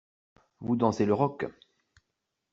[0.61, 1.45] Vous dansez le rock.